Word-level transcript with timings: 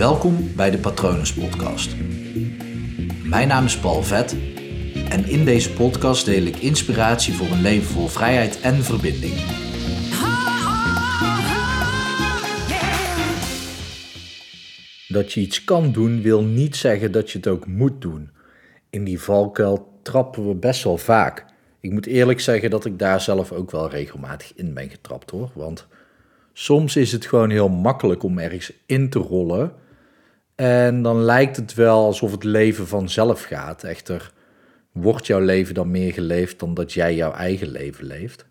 Welkom 0.00 0.54
bij 0.56 0.70
de 0.70 0.78
Patronus 0.78 1.34
Podcast. 1.34 1.96
Mijn 3.24 3.48
naam 3.48 3.64
is 3.64 3.78
Paul 3.78 4.02
Vet 4.02 4.36
en 5.08 5.24
in 5.24 5.44
deze 5.44 5.72
podcast 5.72 6.24
deel 6.24 6.42
ik 6.42 6.56
inspiratie 6.56 7.34
voor 7.34 7.46
een 7.46 7.60
leven 7.60 7.86
vol 7.86 8.06
vrijheid 8.06 8.60
en 8.60 8.74
verbinding. 8.74 9.34
Dat 15.08 15.32
je 15.32 15.40
iets 15.40 15.64
kan 15.64 15.92
doen 15.92 16.22
wil 16.22 16.42
niet 16.42 16.76
zeggen 16.76 17.12
dat 17.12 17.30
je 17.30 17.38
het 17.38 17.46
ook 17.46 17.66
moet 17.66 18.00
doen. 18.00 18.30
In 18.90 19.04
die 19.04 19.20
valkuil 19.20 19.98
trappen 20.02 20.48
we 20.48 20.54
best 20.54 20.84
wel 20.84 20.98
vaak. 20.98 21.44
Ik 21.80 21.92
moet 21.92 22.06
eerlijk 22.06 22.40
zeggen 22.40 22.70
dat 22.70 22.84
ik 22.84 22.98
daar 22.98 23.20
zelf 23.20 23.52
ook 23.52 23.70
wel 23.70 23.90
regelmatig 23.90 24.52
in 24.54 24.74
ben 24.74 24.90
getrapt 24.90 25.30
hoor. 25.30 25.50
Want 25.54 25.86
soms 26.52 26.96
is 26.96 27.12
het 27.12 27.26
gewoon 27.26 27.50
heel 27.50 27.68
makkelijk 27.68 28.22
om 28.22 28.38
ergens 28.38 28.72
in 28.86 29.10
te 29.10 29.18
rollen. 29.18 29.88
En 30.60 31.02
dan 31.02 31.22
lijkt 31.22 31.56
het 31.56 31.74
wel 31.74 32.04
alsof 32.04 32.30
het 32.30 32.44
leven 32.44 32.86
vanzelf 32.86 33.42
gaat. 33.42 33.84
Echter 33.84 34.32
wordt 34.92 35.26
jouw 35.26 35.40
leven 35.40 35.74
dan 35.74 35.90
meer 35.90 36.12
geleefd 36.12 36.58
dan 36.58 36.74
dat 36.74 36.92
jij 36.92 37.14
jouw 37.14 37.32
eigen 37.32 37.68
leven 37.68 38.04
leeft. 38.04 38.46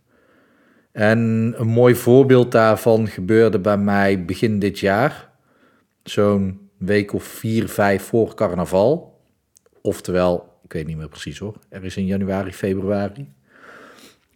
En 0.91 1.19
een 1.57 1.67
mooi 1.67 1.95
voorbeeld 1.95 2.51
daarvan 2.51 3.07
gebeurde 3.07 3.59
bij 3.59 3.77
mij 3.77 4.25
begin 4.25 4.59
dit 4.59 4.79
jaar. 4.79 5.29
Zo'n 6.03 6.69
week 6.77 7.13
of 7.13 7.23
vier, 7.23 7.69
vijf 7.69 8.03
voor 8.03 8.33
carnaval. 8.33 9.19
Oftewel, 9.81 10.59
ik 10.63 10.73
weet 10.73 10.87
niet 10.87 10.97
meer 10.97 11.09
precies 11.09 11.39
hoor, 11.39 11.55
er 11.69 11.85
is 11.85 11.97
in 11.97 12.05
januari, 12.05 12.53
februari. 12.53 13.31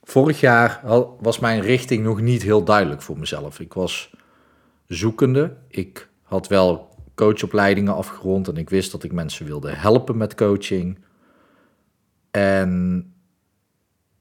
Vorig 0.03 0.39
jaar 0.39 0.81
was 1.19 1.39
mijn 1.39 1.61
richting 1.61 2.03
nog 2.03 2.21
niet 2.21 2.43
heel 2.43 2.63
duidelijk 2.63 3.01
voor 3.01 3.19
mezelf. 3.19 3.59
Ik 3.59 3.73
was 3.73 4.13
zoekende. 4.87 5.55
Ik 5.67 6.09
had 6.21 6.47
wel 6.47 6.91
coachopleidingen 7.15 7.95
afgerond 7.95 8.47
en 8.47 8.57
ik 8.57 8.69
wist 8.69 8.91
dat 8.91 9.03
ik 9.03 9.11
mensen 9.11 9.45
wilde 9.45 9.71
helpen 9.71 10.17
met 10.17 10.35
coaching. 10.35 10.97
En 12.31 13.13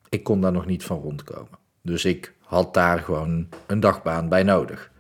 ik 0.09 0.23
kon 0.23 0.41
daar 0.41 0.53
nog 0.53 0.67
niet 0.67 0.85
van 0.85 1.01
rondkomen. 1.01 1.59
Dus 1.83 2.05
ik 2.05 2.35
had 2.41 2.75
daar 2.75 2.99
gewoon 2.99 3.49
een 3.67 3.81
dagbaan 3.81 4.29
bij 4.29 4.43
nodig. 4.43 4.91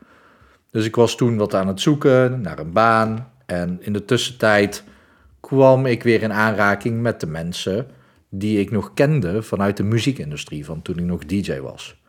Dus 0.70 0.84
ik 0.84 0.96
was 0.96 1.16
toen 1.16 1.36
wat 1.36 1.54
aan 1.54 1.68
het 1.68 1.80
zoeken 1.80 2.40
naar 2.40 2.58
een 2.58 2.72
baan. 2.72 3.32
En 3.46 3.78
in 3.80 3.92
de 3.92 4.04
tussentijd 4.04 4.84
kwam 5.40 5.86
ik 5.86 6.02
weer 6.02 6.22
in 6.22 6.32
aanraking 6.32 7.00
met 7.00 7.20
de 7.20 7.26
mensen 7.26 7.86
die 8.28 8.60
ik 8.60 8.70
nog 8.70 8.94
kende 8.94 9.42
vanuit 9.42 9.76
de 9.76 9.82
muziekindustrie, 9.82 10.64
van 10.64 10.82
toen 10.82 10.98
ik 10.98 11.04
nog 11.04 11.24
DJ 11.24 11.58
was. 11.58 12.02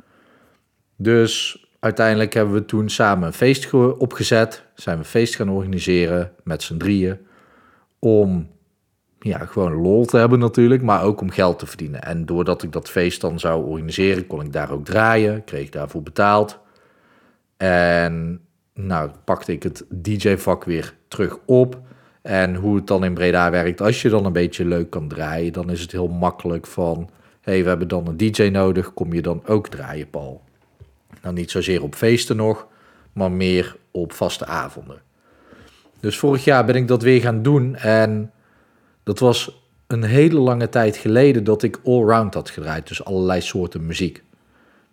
Dus 0.95 1.65
uiteindelijk 1.83 2.33
hebben 2.33 2.53
we 2.53 2.65
toen 2.65 2.89
samen 2.89 3.27
een 3.27 3.33
feest 3.33 3.73
opgezet, 3.73 4.65
zijn 4.75 4.95
we 4.95 5.03
een 5.03 5.09
feest 5.09 5.35
gaan 5.35 5.49
organiseren 5.49 6.31
met 6.43 6.63
z'n 6.63 6.77
drieën, 6.77 7.17
om 7.99 8.47
ja, 9.19 9.45
gewoon 9.45 9.73
lol 9.73 10.05
te 10.05 10.17
hebben 10.17 10.39
natuurlijk, 10.39 10.81
maar 10.81 11.03
ook 11.03 11.21
om 11.21 11.29
geld 11.29 11.59
te 11.59 11.65
verdienen. 11.65 12.01
En 12.01 12.25
doordat 12.25 12.63
ik 12.63 12.71
dat 12.71 12.89
feest 12.89 13.21
dan 13.21 13.39
zou 13.39 13.65
organiseren, 13.65 14.27
kon 14.27 14.41
ik 14.41 14.53
daar 14.53 14.71
ook 14.71 14.85
draaien, 14.85 15.43
kreeg 15.43 15.65
ik 15.65 15.71
daarvoor 15.71 16.03
betaald. 16.03 16.59
En 17.57 18.41
nou, 18.73 19.09
pakte 19.23 19.51
ik 19.51 19.63
het 19.63 19.85
DJ-vak 19.89 20.63
weer 20.63 20.93
terug 21.07 21.37
op. 21.45 21.81
En 22.21 22.55
hoe 22.55 22.75
het 22.75 22.87
dan 22.87 23.03
in 23.03 23.13
Breda 23.13 23.51
werkt, 23.51 23.81
als 23.81 24.01
je 24.01 24.09
dan 24.09 24.25
een 24.25 24.33
beetje 24.33 24.65
leuk 24.65 24.89
kan 24.89 25.07
draaien, 25.07 25.53
dan 25.53 25.69
is 25.69 25.81
het 25.81 25.91
heel 25.91 26.07
makkelijk 26.07 26.67
van, 26.67 27.09
hey, 27.41 27.63
we 27.63 27.69
hebben 27.69 27.87
dan 27.87 28.07
een 28.07 28.17
DJ 28.17 28.43
nodig, 28.43 28.93
kom 28.93 29.13
je 29.13 29.21
dan 29.21 29.41
ook 29.45 29.67
draaien, 29.67 30.09
Paul? 30.09 30.41
Nou, 31.23 31.35
niet 31.35 31.51
zozeer 31.51 31.83
op 31.83 31.95
feesten 31.95 32.35
nog, 32.35 32.67
maar 33.13 33.31
meer 33.31 33.75
op 33.91 34.13
vaste 34.13 34.45
avonden. 34.45 35.01
Dus 35.99 36.17
vorig 36.17 36.43
jaar 36.43 36.65
ben 36.65 36.75
ik 36.75 36.87
dat 36.87 37.01
weer 37.01 37.21
gaan 37.21 37.41
doen 37.41 37.75
en 37.75 38.31
dat 39.03 39.19
was 39.19 39.65
een 39.87 40.03
hele 40.03 40.39
lange 40.39 40.69
tijd 40.69 40.97
geleden 40.97 41.43
dat 41.43 41.63
ik 41.63 41.79
allround 41.83 42.33
had 42.33 42.49
gedraaid, 42.49 42.87
dus 42.87 43.05
allerlei 43.05 43.41
soorten 43.41 43.85
muziek. 43.85 44.23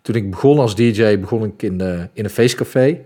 Toen 0.01 0.15
ik 0.15 0.29
begon 0.29 0.59
als 0.59 0.75
DJ, 0.75 1.19
begon 1.19 1.43
ik 1.43 1.61
in, 1.61 1.77
de, 1.77 2.09
in 2.13 2.23
een 2.23 2.29
feestcafé. 2.29 3.05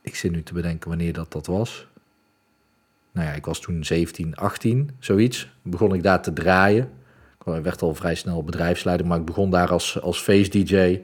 Ik 0.00 0.14
zit 0.14 0.32
nu 0.32 0.42
te 0.42 0.52
bedenken 0.52 0.88
wanneer 0.88 1.12
dat, 1.12 1.32
dat 1.32 1.46
was 1.46 1.86
nou 3.14 3.26
ja, 3.26 3.32
ik 3.32 3.44
was 3.44 3.60
toen 3.60 3.84
17, 3.84 4.34
18, 4.36 4.90
zoiets. 4.98 5.50
Begon 5.62 5.94
ik 5.94 6.02
daar 6.02 6.22
te 6.22 6.32
draaien. 6.32 6.90
Ik 7.44 7.62
werd 7.62 7.82
al 7.82 7.94
vrij 7.94 8.14
snel 8.14 8.44
bedrijfsleider, 8.44 9.06
maar 9.06 9.18
ik 9.18 9.24
begon 9.24 9.50
daar 9.50 9.70
als, 9.70 10.00
als 10.00 10.20
feest-dj. 10.20 11.00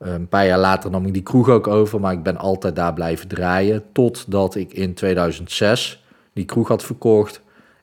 Een 0.00 0.28
paar 0.28 0.46
jaar 0.46 0.58
later 0.58 0.90
nam 0.90 1.06
ik 1.06 1.12
die 1.12 1.22
kroeg 1.22 1.48
ook 1.48 1.66
over, 1.66 2.00
maar 2.00 2.12
ik 2.12 2.22
ben 2.22 2.36
altijd 2.36 2.76
daar 2.76 2.92
blijven 2.92 3.28
draaien. 3.28 3.82
Totdat 3.92 4.54
ik 4.54 4.72
in 4.72 4.94
2006 4.94 6.04
die 6.32 6.44
kroeg 6.44 6.68
had 6.68 6.84
verkocht 6.84 7.40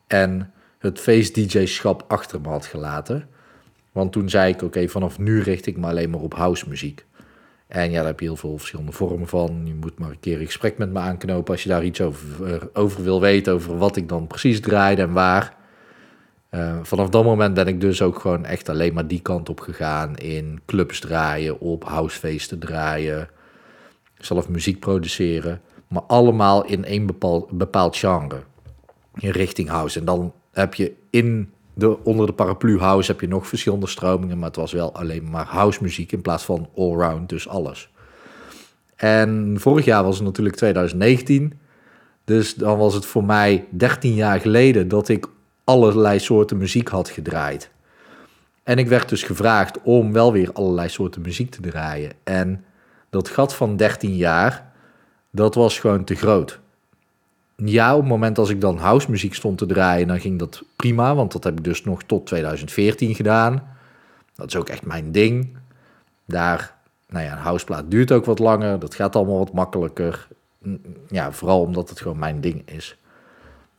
en 0.07 0.51
het 0.79 0.99
feest-dj-schap 0.99 2.03
achter 2.07 2.41
me 2.41 2.47
had 2.47 2.65
gelaten. 2.65 3.27
Want 3.91 4.11
toen 4.11 4.29
zei 4.29 4.53
ik, 4.53 4.61
oké, 4.61 4.87
vanaf 4.87 5.19
nu 5.19 5.41
richt 5.41 5.65
ik 5.65 5.77
me 5.77 5.87
alleen 5.87 6.09
maar 6.09 6.19
op 6.19 6.33
house 6.33 6.69
muziek. 6.69 7.05
En 7.67 7.91
ja, 7.91 7.97
daar 7.97 8.05
heb 8.05 8.19
je 8.19 8.25
heel 8.25 8.35
veel 8.35 8.57
verschillende 8.57 8.91
vormen 8.91 9.27
van. 9.27 9.61
Je 9.63 9.73
moet 9.73 9.99
maar 9.99 10.09
een 10.09 10.19
keer 10.19 10.39
een 10.39 10.45
gesprek 10.45 10.77
met 10.77 10.91
me 10.91 10.99
aanknopen 10.99 11.53
als 11.53 11.63
je 11.63 11.69
daar 11.69 11.83
iets 11.83 12.01
over, 12.01 12.53
eh, 12.53 12.61
over 12.73 13.03
wil 13.03 13.21
weten, 13.21 13.53
over 13.53 13.77
wat 13.77 13.95
ik 13.95 14.09
dan 14.09 14.27
precies 14.27 14.61
draaide 14.61 15.01
en 15.01 15.13
waar. 15.13 15.56
Uh, 16.51 16.77
vanaf 16.83 17.09
dat 17.09 17.23
moment 17.23 17.53
ben 17.53 17.67
ik 17.67 17.81
dus 17.81 18.01
ook 18.01 18.19
gewoon 18.19 18.45
echt 18.45 18.69
alleen 18.69 18.93
maar 18.93 19.07
die 19.07 19.21
kant 19.21 19.49
op 19.49 19.59
gegaan. 19.59 20.15
In 20.15 20.61
clubs 20.65 20.99
draaien, 20.99 21.59
op 21.59 21.83
housefeesten 21.83 22.59
draaien, 22.59 23.29
zelf 24.17 24.49
muziek 24.49 24.79
produceren. 24.79 25.61
Maar 25.87 26.03
allemaal 26.07 26.65
in 26.65 26.85
één 26.85 27.05
bepaald, 27.05 27.51
bepaald 27.51 27.97
genre. 27.97 28.39
In 29.15 29.29
richting 29.29 29.69
house. 29.69 29.99
En 29.99 30.05
dan 30.05 30.33
heb 30.51 30.73
je 30.73 30.93
in 31.09 31.51
de, 31.73 32.03
onder 32.03 32.25
de 32.25 32.33
paraplu 32.33 32.79
house 32.79 33.11
heb 33.11 33.21
je 33.21 33.27
nog 33.27 33.47
verschillende 33.47 33.87
stromingen, 33.87 34.37
maar 34.37 34.47
het 34.47 34.55
was 34.55 34.71
wel 34.71 34.93
alleen 34.93 35.29
maar 35.29 35.45
house 35.45 35.83
muziek 35.83 36.11
in 36.11 36.21
plaats 36.21 36.43
van 36.43 36.69
allround, 36.75 37.29
dus 37.29 37.47
alles. 37.47 37.89
En 38.95 39.55
vorig 39.59 39.85
jaar 39.85 40.03
was 40.03 40.15
het 40.15 40.25
natuurlijk 40.25 40.55
2019, 40.55 41.53
dus 42.23 42.55
dan 42.55 42.77
was 42.77 42.93
het 42.93 43.05
voor 43.05 43.23
mij 43.23 43.65
13 43.69 44.13
jaar 44.13 44.39
geleden 44.39 44.87
dat 44.87 45.09
ik 45.09 45.27
allerlei 45.67 46.19
soorten 46.19 46.57
muziek 46.57 46.87
had 46.87 47.09
gedraaid. 47.09 47.69
En 48.63 48.77
ik 48.77 48.87
werd 48.87 49.09
dus 49.09 49.23
gevraagd 49.23 49.81
om 49.81 50.13
wel 50.13 50.31
weer 50.31 50.53
allerlei 50.53 50.89
soorten 50.89 51.21
muziek 51.21 51.51
te 51.51 51.61
draaien. 51.61 52.11
En 52.23 52.65
dat 53.09 53.29
gat 53.29 53.55
van 53.55 53.77
13 53.77 54.15
jaar, 54.15 54.71
dat 55.31 55.55
was 55.55 55.79
gewoon 55.79 56.03
te 56.03 56.15
groot 56.15 56.59
ja, 57.65 57.93
op 57.93 57.99
het 57.99 58.09
moment 58.09 58.37
als 58.37 58.49
ik 58.49 58.61
dan 58.61 58.77
house 58.77 59.11
muziek 59.11 59.33
stond 59.33 59.57
te 59.57 59.65
draaien, 59.65 60.07
dan 60.07 60.19
ging 60.19 60.39
dat 60.39 60.63
prima, 60.75 61.15
want 61.15 61.31
dat 61.31 61.43
heb 61.43 61.57
ik 61.57 61.63
dus 61.63 61.83
nog 61.83 62.03
tot 62.03 62.25
2014 62.25 63.15
gedaan. 63.15 63.63
Dat 64.35 64.47
is 64.47 64.55
ook 64.55 64.69
echt 64.69 64.85
mijn 64.85 65.11
ding. 65.11 65.57
Daar, 66.25 66.75
nou 67.07 67.25
ja, 67.25 67.31
een 67.31 67.37
houseplaat 67.37 67.91
duurt 67.91 68.11
ook 68.11 68.25
wat 68.25 68.39
langer, 68.39 68.79
dat 68.79 68.95
gaat 68.95 69.15
allemaal 69.15 69.37
wat 69.37 69.53
makkelijker. 69.53 70.27
Ja, 71.07 71.31
vooral 71.31 71.61
omdat 71.61 71.89
het 71.89 72.01
gewoon 72.01 72.19
mijn 72.19 72.41
ding 72.41 72.69
is. 72.69 72.97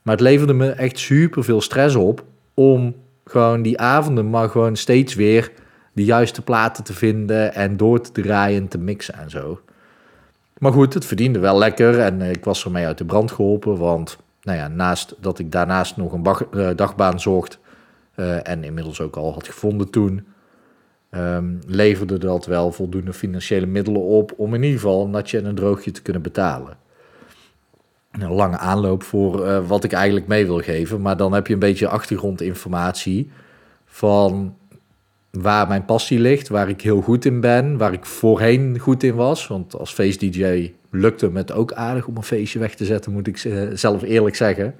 Maar 0.01 0.13
het 0.13 0.23
leverde 0.23 0.53
me 0.53 0.69
echt 0.69 0.99
super 0.99 1.43
veel 1.43 1.61
stress 1.61 1.95
op 1.95 2.23
om 2.53 2.95
gewoon 3.25 3.61
die 3.61 3.79
avonden 3.79 4.29
maar 4.29 4.49
gewoon 4.49 4.75
steeds 4.75 5.15
weer 5.15 5.51
de 5.93 6.05
juiste 6.05 6.41
platen 6.41 6.83
te 6.83 6.93
vinden 6.93 7.53
en 7.53 7.77
door 7.77 8.01
te 8.01 8.21
draaien 8.21 8.61
en 8.61 8.67
te 8.67 8.77
mixen 8.77 9.13
en 9.13 9.29
zo. 9.29 9.59
Maar 10.57 10.71
goed, 10.71 10.93
het 10.93 11.05
verdiende 11.05 11.39
wel 11.39 11.57
lekker 11.57 11.99
en 11.99 12.21
ik 12.21 12.45
was 12.45 12.65
ermee 12.65 12.85
uit 12.85 12.97
de 12.97 13.05
brand 13.05 13.31
geholpen. 13.31 13.77
Want 13.77 14.17
nou 14.41 14.57
ja, 14.57 14.67
naast 14.67 15.15
dat 15.19 15.39
ik 15.39 15.51
daarnaast 15.51 15.97
nog 15.97 16.13
een 16.13 16.25
eh, 16.25 16.69
dagbaan 16.75 17.19
zocht 17.19 17.59
uh, 18.15 18.47
en 18.47 18.63
inmiddels 18.63 19.01
ook 19.01 19.15
al 19.15 19.33
had 19.33 19.47
gevonden 19.47 19.89
toen, 19.89 20.27
um, 21.11 21.59
leverde 21.67 22.17
dat 22.17 22.45
wel 22.45 22.71
voldoende 22.71 23.13
financiële 23.13 23.65
middelen 23.65 24.01
op 24.01 24.33
om 24.37 24.53
in 24.53 24.63
ieder 24.63 24.79
geval 24.79 25.03
een 25.03 25.09
natje 25.09 25.37
en 25.37 25.45
een 25.45 25.55
droogje 25.55 25.91
te 25.91 26.01
kunnen 26.01 26.21
betalen. 26.21 26.77
Een 28.11 28.31
lange 28.31 28.57
aanloop 28.57 29.03
voor 29.03 29.45
uh, 29.45 29.67
wat 29.67 29.83
ik 29.83 29.91
eigenlijk 29.91 30.27
mee 30.27 30.45
wil 30.45 30.59
geven, 30.59 31.01
maar 31.01 31.17
dan 31.17 31.33
heb 31.33 31.47
je 31.47 31.53
een 31.53 31.59
beetje 31.59 31.87
achtergrondinformatie 31.87 33.29
van 33.85 34.55
waar 35.31 35.67
mijn 35.67 35.85
passie 35.85 36.19
ligt, 36.19 36.47
waar 36.47 36.69
ik 36.69 36.81
heel 36.81 37.01
goed 37.01 37.25
in 37.25 37.39
ben, 37.39 37.77
waar 37.77 37.93
ik 37.93 38.05
voorheen 38.05 38.79
goed 38.79 39.03
in 39.03 39.15
was. 39.15 39.47
Want 39.47 39.75
als 39.75 39.93
feest-dj 39.93 40.73
lukte 40.89 41.31
het 41.33 41.51
ook 41.51 41.73
aardig 41.73 42.07
om 42.07 42.17
een 42.17 42.23
feestje 42.23 42.59
weg 42.59 42.75
te 42.75 42.85
zetten, 42.85 43.11
moet 43.11 43.27
ik 43.27 43.37
zelf 43.73 44.01
eerlijk 44.01 44.35
zeggen. 44.35 44.75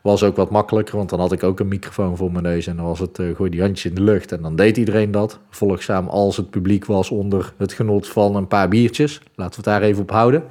Was 0.00 0.22
ook 0.22 0.36
wat 0.36 0.50
makkelijker, 0.50 0.96
want 0.96 1.08
dan 1.08 1.20
had 1.20 1.32
ik 1.32 1.42
ook 1.42 1.60
een 1.60 1.68
microfoon 1.68 2.16
voor 2.16 2.32
mijn 2.32 2.44
neus 2.44 2.66
en 2.66 2.76
dan 2.76 2.84
was 2.84 2.98
het 2.98 3.18
uh, 3.18 3.36
gooi 3.36 3.50
die 3.50 3.60
handjes 3.60 3.90
in 3.90 3.94
de 3.94 4.02
lucht. 4.02 4.32
En 4.32 4.42
dan 4.42 4.56
deed 4.56 4.76
iedereen 4.76 5.10
dat, 5.10 5.38
volgzaam 5.50 6.08
als 6.08 6.36
het 6.36 6.50
publiek 6.50 6.84
was 6.84 7.10
onder 7.10 7.52
het 7.56 7.72
genot 7.72 8.08
van 8.08 8.36
een 8.36 8.46
paar 8.46 8.68
biertjes. 8.68 9.20
Laten 9.34 9.62
we 9.62 9.70
het 9.70 9.80
daar 9.80 9.88
even 9.88 10.02
op 10.02 10.10
houden. 10.10 10.44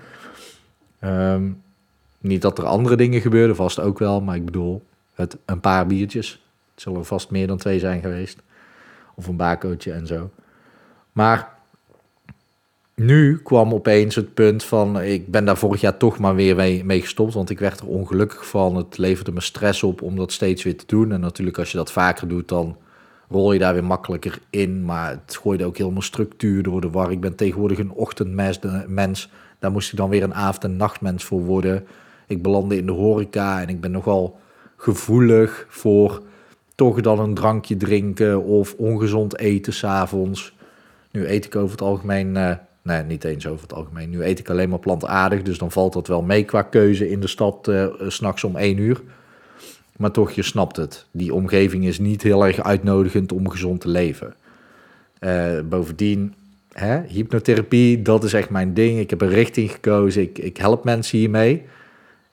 Ehm, 1.00 1.44
niet 2.20 2.42
dat 2.42 2.58
er 2.58 2.66
andere 2.66 2.96
dingen 2.96 3.22
gebeurden, 3.22 3.56
vast 3.56 3.80
ook 3.80 4.00
wel, 4.00 4.22
maar 4.22 4.36
ik 4.36 4.46
bedoel, 4.46 4.84
het 5.14 5.38
een 5.46 5.60
paar 5.60 5.88
biertjes. 5.88 6.44
Het 6.74 6.82
zullen 6.82 7.06
vast 7.06 7.30
meer 7.30 7.48
dan 7.48 7.58
twee 7.58 7.80
zijn 7.80 8.02
geweest. 8.02 8.40
Of 9.16 9.28
een 9.28 9.36
bakootje 9.36 9.92
en 9.92 10.08
zo. 10.08 10.30
Maar 11.12 11.58
nu 12.96 13.38
kwam 13.38 13.74
opeens 13.74 14.16
het 14.16 14.34
punt 14.34 14.64
van, 14.64 15.02
ik 15.02 15.32
ben 15.32 15.46
daar 15.46 15.58
vorig 15.58 15.82
jaar 15.82 15.98
toch 15.98 16.20
maar 16.20 16.36
weer 16.36 16.56
mee, 16.86 17.02
gestopt, 17.02 17.34
want 17.34 17.50
ik 17.50 17.60
werd 17.60 17.80
er 17.80 17.88
ongelukkig 17.88 18.48
van. 18.48 18.76
Het 18.76 18.98
leverde 18.98 19.32
me 19.32 19.42
stress 19.42 19.84
op 19.84 20.02
om 20.02 20.16
dat 20.16 20.32
steeds 20.32 20.64
weer 20.64 20.78
te 20.78 20.84
doen. 20.88 21.12
En 21.12 21.20
natuurlijk 21.20 21.58
als 21.58 21.72
je 21.72 21.78
dat 21.78 21.92
vaker 21.92 22.28
doet, 22.28 22.48
dan 22.48 22.78
rol 23.30 23.54
je 23.54 23.60
daar 23.60 23.74
weer 23.74 23.84
makkelijker 23.84 24.40
in. 24.50 24.86
Maar 24.86 25.10
het 25.10 25.40
gooide 25.42 25.66
ook 25.66 25.78
helemaal 25.78 26.02
structuur 26.02 26.64
door 26.64 26.82
de 26.82 26.90
war. 26.90 27.12
Ik 27.12 27.22
ben 27.22 27.36
tegenwoordig 27.36 27.78
een 27.80 27.92
ochtendmens. 27.92 29.30
Daar 29.60 29.72
moest 29.72 29.92
ik 29.92 29.98
dan 29.98 30.10
weer 30.10 30.24
een 30.24 30.34
avond- 30.34 30.64
en 30.64 30.78
nachtmens 30.78 31.24
voor 31.24 31.42
worden. 31.42 31.88
Ik 32.30 32.42
belandde 32.42 32.78
in 32.78 32.86
de 32.86 32.92
horeca 32.92 33.62
en 33.62 33.70
ik 33.70 33.82
ben 33.82 33.92
nogal 33.92 34.40
gevoelig 34.76 35.66
voor 35.70 36.22
toch 36.76 37.02
dan 37.02 37.20
een 37.20 37.34
drankje 37.34 37.78
drinken 37.78 38.44
of 38.44 38.74
ongezond 38.78 39.38
eten 39.38 39.74
s'avonds. 39.74 40.54
Nu 41.12 41.28
eet 41.28 41.46
ik 41.46 41.56
over 41.56 41.72
het 41.72 41.82
algemeen, 41.82 42.36
uh, 42.36 42.52
nee, 42.82 43.04
niet 43.04 43.24
eens 43.24 43.48
over 43.48 43.62
het 43.62 43.74
algemeen. 43.74 44.10
Nu 44.10 44.24
eet 44.24 44.40
ik 44.40 44.50
alleen 44.50 44.70
maar 44.70 44.80
plantaardig, 44.80 45.42
dus 45.42 45.58
dan 45.58 45.72
valt 45.72 45.94
dat 45.94 46.08
wel 46.08 46.22
mee 46.22 46.44
qua 46.44 46.62
keuze 46.62 47.10
in 47.10 47.20
de 47.20 47.28
stad 47.28 47.68
uh, 47.68 47.86
s'nachts 48.08 48.44
om 48.44 48.56
één 48.56 48.78
uur. 48.78 49.02
Maar 49.98 50.12
toch, 50.12 50.32
je 50.32 50.44
snapt 50.44 50.76
het. 50.76 51.06
Die 51.12 51.34
omgeving 51.34 51.86
is 51.86 52.00
niet 52.00 52.22
heel 52.22 52.46
erg 52.46 52.64
uitnodigend 52.64 53.32
om 53.32 53.50
gezond 53.50 53.82
te 53.82 53.88
leven. 53.88 54.36
Bovendien, 55.70 56.34
hè, 56.72 57.02
hypnotherapie, 57.08 58.02
dat 58.02 58.24
is 58.24 58.34
echt 58.34 58.50
mijn 58.50 58.74
ding. 58.74 59.00
Ik 59.00 59.10
heb 59.10 59.22
een 59.22 59.30
richting 59.30 59.72
gekozen. 59.72 60.22
Ik, 60.22 60.38
ik 60.38 60.58
help 60.58 60.84
mensen 60.84 61.18
hiermee. 61.18 61.64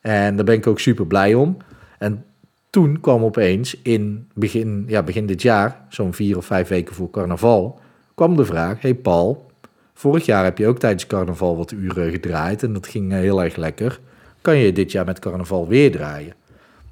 En 0.06 0.36
daar 0.36 0.44
ben 0.44 0.54
ik 0.54 0.66
ook 0.66 0.80
super 0.80 1.06
blij 1.06 1.34
om. 1.34 1.56
En 1.98 2.24
toen 2.70 3.00
kwam 3.00 3.24
opeens 3.24 3.76
in 3.82 4.28
begin, 4.34 4.84
ja, 4.86 5.02
begin 5.02 5.26
dit 5.26 5.42
jaar, 5.42 5.80
zo'n 5.88 6.14
vier 6.14 6.36
of 6.36 6.44
vijf 6.44 6.68
weken 6.68 6.94
voor 6.94 7.10
carnaval, 7.10 7.80
kwam 8.14 8.36
de 8.36 8.44
vraag: 8.44 8.80
Hey 8.80 8.94
Paul, 8.94 9.50
vorig 9.94 10.26
jaar 10.26 10.44
heb 10.44 10.58
je 10.58 10.66
ook 10.66 10.78
tijdens 10.78 11.06
carnaval 11.06 11.56
wat 11.56 11.70
uren 11.70 12.10
gedraaid 12.10 12.62
en 12.62 12.72
dat 12.72 12.86
ging 12.86 13.12
eh, 13.12 13.18
heel 13.18 13.42
erg 13.42 13.56
lekker. 13.56 14.00
Kan 14.40 14.56
je 14.56 14.72
dit 14.72 14.92
jaar 14.92 15.04
met 15.04 15.18
carnaval 15.18 15.68
weer 15.68 15.90
draaien? 15.92 16.34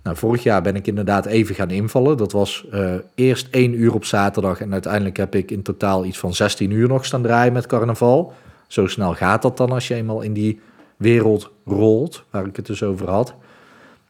Nou, 0.02 0.16
vorig 0.16 0.42
jaar 0.42 0.62
ben 0.62 0.76
ik 0.76 0.86
inderdaad 0.86 1.26
even 1.26 1.54
gaan 1.54 1.70
invallen. 1.70 2.16
Dat 2.16 2.32
was 2.32 2.66
uh, 2.72 2.94
eerst 3.14 3.48
één 3.50 3.80
uur 3.80 3.94
op 3.94 4.04
zaterdag 4.04 4.60
en 4.60 4.72
uiteindelijk 4.72 5.16
heb 5.16 5.34
ik 5.34 5.50
in 5.50 5.62
totaal 5.62 6.04
iets 6.04 6.18
van 6.18 6.34
16 6.34 6.70
uur 6.70 6.88
nog 6.88 7.04
staan 7.04 7.22
draaien 7.22 7.52
met 7.52 7.66
carnaval. 7.66 8.32
Zo 8.66 8.86
snel 8.86 9.14
gaat 9.14 9.42
dat 9.42 9.56
dan 9.56 9.70
als 9.70 9.88
je 9.88 9.94
eenmaal 9.94 10.22
in 10.22 10.32
die 10.32 10.60
wereld 10.96 11.50
rolt, 11.64 12.24
waar 12.30 12.46
ik 12.46 12.56
het 12.56 12.66
dus 12.66 12.82
over 12.82 13.10
had. 13.10 13.34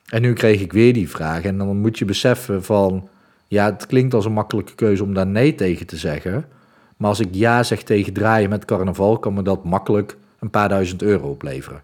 En 0.08 0.22
nu 0.22 0.32
kreeg 0.32 0.60
ik 0.60 0.72
weer 0.72 0.92
die 0.92 1.08
vraag 1.08 1.42
en 1.42 1.58
dan 1.58 1.76
moet 1.76 1.98
je 1.98 2.04
beseffen 2.04 2.64
van, 2.64 3.08
ja, 3.48 3.72
het 3.72 3.86
klinkt 3.86 4.14
als 4.14 4.24
een 4.24 4.32
makkelijke 4.32 4.74
keuze 4.74 5.02
om 5.02 5.14
daar 5.14 5.26
nee 5.26 5.54
tegen 5.54 5.86
te 5.86 5.96
zeggen. 5.96 6.44
Maar 6.96 7.08
als 7.08 7.20
ik 7.20 7.28
ja 7.30 7.62
zeg 7.62 7.82
tegen 7.82 8.12
draaien 8.12 8.50
met 8.50 8.64
carnaval, 8.64 9.18
kan 9.18 9.34
me 9.34 9.42
dat 9.42 9.64
makkelijk 9.64 10.16
een 10.38 10.50
paar 10.50 10.68
duizend 10.68 11.02
euro 11.02 11.30
opleveren. 11.30 11.82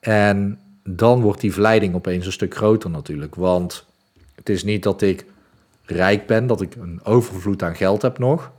En 0.00 0.58
dan 0.84 1.20
wordt 1.20 1.40
die 1.40 1.52
verleiding 1.52 1.94
opeens 1.94 2.26
een 2.26 2.32
stuk 2.32 2.54
groter 2.54 2.90
natuurlijk. 2.90 3.34
Want 3.34 3.86
het 4.34 4.48
is 4.48 4.64
niet 4.64 4.82
dat 4.82 5.02
ik 5.02 5.24
rijk 5.84 6.26
ben, 6.26 6.46
dat 6.46 6.60
ik 6.60 6.74
een 6.74 7.00
overvloed 7.04 7.62
aan 7.62 7.76
geld 7.76 8.02
heb 8.02 8.18
nog. 8.18 8.50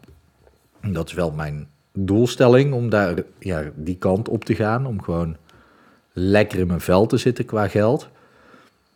Dat 0.81 1.07
is 1.07 1.13
wel 1.13 1.31
mijn 1.31 1.68
doelstelling 1.93 2.73
om 2.73 2.89
daar 2.89 3.23
ja, 3.39 3.71
die 3.75 3.97
kant 3.97 4.29
op 4.29 4.45
te 4.45 4.55
gaan. 4.55 4.85
Om 4.85 5.01
gewoon 5.01 5.38
lekker 6.13 6.59
in 6.59 6.67
mijn 6.67 6.81
vel 6.81 7.05
te 7.05 7.17
zitten 7.17 7.45
qua 7.45 7.67
geld. 7.67 8.09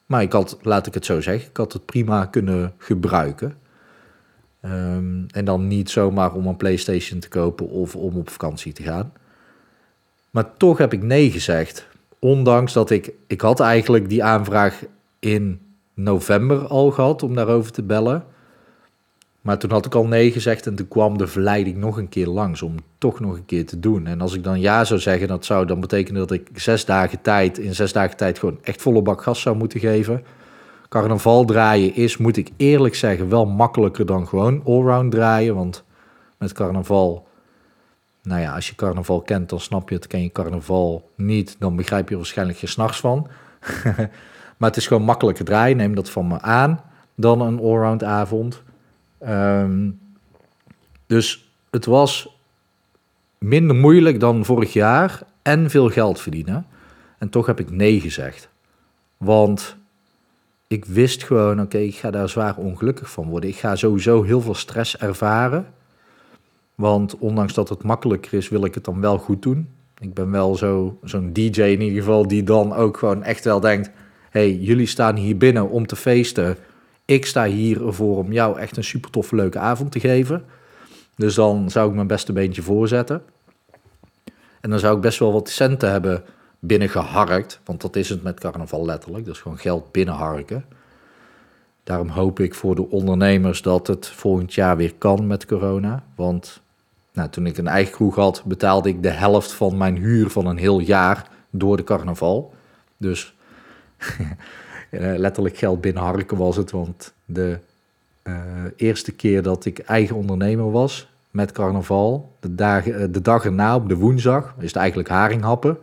Maar 0.06 0.22
ik 0.22 0.32
had, 0.32 0.58
laat 0.62 0.88
ik 0.88 0.94
het 0.94 1.06
zo 1.06 1.22
zeggen, 1.22 1.50
ik 1.50 1.58
had 1.58 1.74
het 1.74 1.86
prima 1.86 2.26
kunnen 2.26 2.74
gebruiken. 2.78 3.58
Ehm, 4.62 5.24
en 5.28 5.46
dan 5.46 5.68
niet 5.68 5.90
zomaar 5.90 6.34
om 6.34 6.48
een 6.48 6.58
PlayStation 6.58 7.20
te 7.20 7.28
kopen 7.28 7.70
of 7.70 7.96
om 7.96 8.18
op 8.18 8.30
vakantie 8.30 8.74
te 8.74 8.84
gaan. 8.84 9.14
Maar 10.32 10.58
toch 10.58 10.78
heb 10.78 10.94
ik 10.94 11.04
nee 11.04 11.32
gezegd. 11.32 11.88
Ondanks 12.20 12.74
dat 12.74 12.90
ik, 12.90 13.12
ik 13.28 13.42
had 13.42 13.60
eigenlijk 13.60 14.10
die 14.10 14.24
aanvraag 14.24 14.84
in 15.20 15.62
november 15.94 16.68
al 16.68 16.92
gehad 16.92 17.24
om 17.24 17.36
daarover 17.36 17.72
te 17.72 17.84
bellen. 17.84 18.26
Maar 19.46 19.58
toen 19.58 19.72
had 19.72 19.86
ik 19.86 19.96
al 19.96 20.06
nee 20.06 20.32
gezegd 20.32 20.68
en 20.68 20.76
toen 20.76 20.88
kwam 20.88 21.18
de 21.18 21.28
verleiding 21.28 21.78
nog 21.78 21.98
een 21.98 22.10
keer 22.10 22.28
langs 22.28 22.62
om 22.62 22.76
toch 22.98 23.20
nog 23.20 23.36
een 23.36 23.46
keer 23.46 23.66
te 23.66 23.80
doen. 23.80 24.08
En 24.08 24.22
als 24.22 24.34
ik 24.34 24.44
dan 24.44 24.60
ja 24.60 24.84
zou 24.84 25.00
zeggen, 25.00 25.28
dat 25.28 25.46
zou 25.46 25.66
dan 25.66 25.80
betekenen 25.80 26.20
dat 26.20 26.32
ik 26.32 26.50
zes 26.54 26.86
dagen 26.86 27.22
tijd, 27.22 27.58
in 27.58 27.76
zes 27.76 27.94
dagen 27.94 28.18
tijd 28.18 28.40
gewoon 28.40 28.60
echt 28.62 28.82
volle 28.82 29.02
bak 29.02 29.22
gas 29.22 29.42
zou 29.42 29.56
moeten 29.56 29.80
geven. 29.80 30.24
Carnaval 30.90 31.46
draaien 31.46 31.96
is, 31.96 32.18
moet 32.18 32.38
ik 32.38 32.50
eerlijk 32.58 32.96
zeggen, 32.96 33.30
wel 33.30 33.46
makkelijker 33.46 34.06
dan 34.06 34.28
gewoon 34.28 34.62
allround 34.66 35.12
draaien. 35.12 35.56
Want 35.56 35.84
met 36.38 36.54
carnaval, 36.54 37.28
nou 38.24 38.42
ja, 38.42 38.56
als 38.56 38.68
je 38.68 38.76
carnaval 38.76 39.22
kent, 39.22 39.50
dan 39.50 39.60
snap 39.60 39.90
je 39.90 39.96
het. 39.96 40.08
Ken 40.08 40.22
je 40.22 40.32
carnaval 40.32 41.10
niet, 41.16 41.56
dan 41.60 41.76
begrijp 41.76 42.06
je 42.06 42.12
er 42.12 42.20
waarschijnlijk 42.20 42.58
geen 42.58 42.70
s'nachts 42.70 43.00
van. 43.00 43.28
maar 44.58 44.70
het 44.70 44.78
is 44.78 44.88
gewoon 44.88 45.04
makkelijker 45.04 45.46
draaien, 45.46 45.78
neem 45.78 45.96
dat 45.96 46.10
van 46.10 46.28
me 46.28 46.42
aan, 46.42 46.82
dan 47.16 47.42
een 47.42 47.60
allround 47.60 48.04
avond. 48.04 48.64
Um, 49.28 50.00
dus 51.06 51.52
het 51.70 51.86
was 51.86 52.38
minder 53.38 53.76
moeilijk 53.76 54.20
dan 54.20 54.46
vorig 54.46 54.74
jaar 54.74 55.22
en 55.42 55.70
veel 55.70 55.90
geld 55.90 56.22
verdienen. 56.22 56.66
En 57.18 57.30
toch 57.30 57.46
heb 57.46 57.60
ik 57.60 57.72
nee 57.72 58.02
gezegd. 58.02 58.50
Want 59.18 59.76
ik 60.68 60.86
wist 60.86 61.24
gewoon, 61.24 61.62
oké, 61.62 61.78
ik 61.78 61.96
ga 61.96 62.12
daar 62.12 62.30
zwaar 62.30 62.58
ongelukkig 62.58 63.12
van 63.12 63.28
worden. 63.28 63.50
Ik 63.50 63.56
ga 63.56 63.76
sowieso 63.76 64.24
heel 64.24 64.42
veel 64.42 64.56
stress 64.56 64.98
ervaren. 64.98 65.74
Want 66.76 67.18
ondanks 67.18 67.54
dat 67.54 67.70
het 67.70 67.84
makkelijker 67.84 68.34
is, 68.34 68.50
wil 68.50 68.66
ik 68.66 68.74
het 68.74 68.84
dan 68.84 69.02
wel 69.02 69.18
goed 69.18 69.42
doen. 69.42 69.70
Ik 70.00 70.14
ben 70.14 70.32
wel 70.32 70.56
zo, 70.56 70.98
zo'n 71.04 71.34
DJ 71.34 71.62
in 71.62 71.82
ieder 71.82 72.00
geval, 72.00 72.28
die 72.28 72.44
dan 72.44 72.74
ook 72.74 72.98
gewoon 72.98 73.24
echt 73.24 73.44
wel 73.44 73.60
denkt... 73.60 73.90
hey, 74.30 74.56
jullie 74.56 74.86
staan 74.86 75.16
hier 75.16 75.38
binnen 75.38 75.70
om 75.70 75.88
te 75.88 75.96
feesten. 75.96 76.58
Ik 77.06 77.26
sta 77.26 77.46
hier 77.46 77.86
ervoor 77.88 78.18
om 78.18 78.32
jou 78.32 78.60
echt 78.60 78.78
een 78.78 78.84
super 78.84 79.10
toffe, 79.10 79.36
leuke 79.36 79.60
avond 79.60 79.92
te 79.92 80.00
geven. 80.00 80.46
Dus 81.16 81.36
dan 81.36 81.70
zou 81.70 81.90
ik 81.90 81.96
mijn 81.96 82.08
beste 82.08 82.34
beentje 82.34 82.62
voorzetten. 82.62 83.22
En 84.62 84.70
dan 84.70 84.80
zou 84.80 84.96
ik 84.96 85.02
best 85.02 85.20
wel 85.20 85.34
wat 85.34 85.50
centen 85.50 85.92
hebben 85.92 86.24
binnengeharkt. 86.60 87.60
Want 87.66 87.82
dat 87.82 87.96
is 87.96 88.10
het 88.10 88.24
met 88.24 88.40
carnaval 88.40 88.86
letterlijk. 88.86 89.28
Is 89.28 89.40
gewoon 89.40 89.58
geld 89.58 89.92
binnenharken. 89.92 90.66
Daarom 91.84 92.10
hoop 92.10 92.40
ik 92.40 92.56
voor 92.56 92.76
de 92.76 92.90
ondernemers 92.90 93.62
dat 93.62 93.88
het 93.88 94.08
volgend 94.08 94.54
jaar 94.54 94.78
weer 94.78 94.94
kan 94.98 95.28
met 95.28 95.46
corona. 95.46 96.04
Want 96.16 96.62
nou, 97.14 97.30
toen 97.30 97.46
ik 97.46 97.58
een 97.58 97.68
eigen 97.68 97.94
kroeg 97.94 98.16
had, 98.16 98.44
betaalde 98.46 98.90
ik 98.90 99.04
de 99.04 99.10
helft 99.10 99.52
van 99.52 99.78
mijn 99.78 99.98
huur 99.98 100.30
van 100.30 100.46
een 100.46 100.58
heel 100.58 100.80
jaar 100.80 101.30
door 101.50 101.78
de 101.78 101.84
carnaval. 101.84 102.54
Dus 102.98 103.36
letterlijk 104.90 105.58
geld 105.58 105.82
binnenharken 105.82 106.38
was 106.38 106.56
het. 106.56 106.72
Want 106.72 107.14
de 107.26 107.58
uh, 108.24 108.34
eerste 108.76 109.12
keer 109.12 109.42
dat 109.42 109.66
ik 109.66 109.80
eigen 109.80 110.16
ondernemer 110.16 110.72
was 110.72 111.08
met 111.32 111.52
carnaval, 111.52 112.32
de, 112.40 112.56
dagen, 112.56 113.12
de 113.12 113.22
dag 113.22 113.46
erna 113.46 113.76
op 113.76 113.90
de 113.90 113.96
woensdag, 113.96 114.54
is 114.60 114.68
het 114.68 114.76
eigenlijk 114.76 115.10
haringhappen. 115.10 115.78